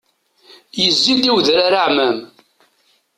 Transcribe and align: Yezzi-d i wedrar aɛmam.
Yezzi-d 0.81 1.23
i 1.29 1.31
wedrar 1.33 1.73
aɛmam. 1.83 2.17